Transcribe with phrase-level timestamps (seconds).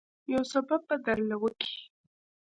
[0.33, 1.75] يو سبب به درله وکي.